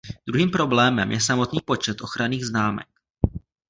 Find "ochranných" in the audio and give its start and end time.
2.05-2.45